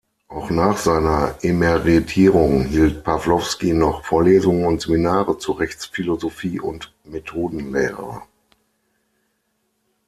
Auch 0.29 0.49
nach 0.49 0.77
seiner 0.77 1.35
Emeritierung 1.43 2.63
hielt 2.65 3.03
Pawlowski 3.03 3.71
noch 3.73 4.03
Vorlesungen 4.03 4.65
und 4.65 4.81
Seminare 4.81 5.37
zur 5.37 5.59
Rechtsphilosophie 5.59 6.59
und 6.59 6.91
Methodenlehre. 7.03 8.23